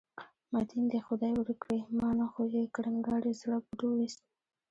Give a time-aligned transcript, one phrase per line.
[0.51, 4.21] متین دې خدای ورک کړي، ما نه خو یې کړنګاري زړه بوټ وویست.